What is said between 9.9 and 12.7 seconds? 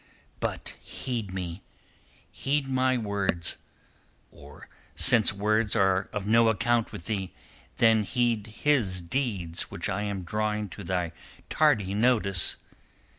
am drawing to thy tardy notice.